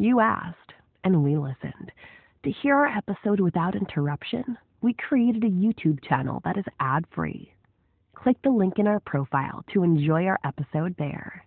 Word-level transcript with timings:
You 0.00 0.20
asked, 0.20 0.72
and 1.04 1.22
we 1.22 1.36
listened. 1.36 1.92
To 2.44 2.50
hear 2.50 2.74
our 2.74 2.86
episode 2.86 3.38
without 3.38 3.76
interruption, 3.76 4.56
we 4.80 4.94
created 4.94 5.44
a 5.44 5.50
YouTube 5.50 6.02
channel 6.02 6.40
that 6.42 6.56
is 6.56 6.64
ad 6.80 7.04
free. 7.14 7.52
Click 8.14 8.38
the 8.40 8.48
link 8.48 8.78
in 8.78 8.86
our 8.86 9.00
profile 9.00 9.62
to 9.74 9.82
enjoy 9.82 10.24
our 10.24 10.38
episode 10.42 10.96
there. 10.96 11.44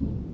You. 0.00 0.27